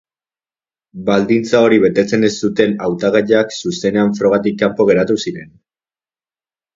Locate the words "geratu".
4.91-5.19